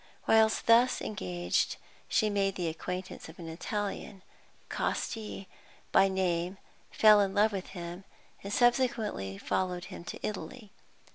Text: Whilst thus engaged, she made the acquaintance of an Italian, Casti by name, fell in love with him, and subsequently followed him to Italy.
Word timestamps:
Whilst 0.25 0.65
thus 0.65 0.99
engaged, 0.99 1.75
she 2.09 2.31
made 2.31 2.55
the 2.55 2.67
acquaintance 2.67 3.29
of 3.29 3.37
an 3.37 3.47
Italian, 3.47 4.23
Casti 4.67 5.47
by 5.91 6.07
name, 6.07 6.57
fell 6.91 7.21
in 7.21 7.35
love 7.35 7.51
with 7.51 7.67
him, 7.77 8.03
and 8.43 8.51
subsequently 8.51 9.37
followed 9.37 9.85
him 9.93 10.03
to 10.05 10.19
Italy. 10.25 10.71